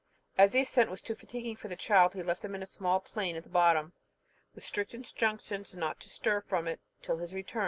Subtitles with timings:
[0.35, 2.99] As the ascent was too fatiguing for the child, he left him on a small
[2.99, 3.93] plain at the bottom,
[4.55, 7.59] with strict injunctions not to stir from it till his return.